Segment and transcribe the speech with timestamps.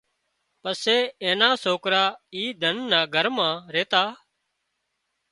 [0.61, 2.03] پسي اين نا سوڪرا
[2.35, 4.03] اي ڌنَ نا گھر مان ريتا